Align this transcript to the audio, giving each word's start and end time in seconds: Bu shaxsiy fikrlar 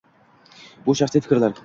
Bu 0.87 0.95
shaxsiy 1.03 1.25
fikrlar 1.27 1.57